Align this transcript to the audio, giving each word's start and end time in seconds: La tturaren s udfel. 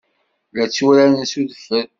La 0.57 0.65
tturaren 0.71 1.21
s 1.31 1.33
udfel. 1.41 1.87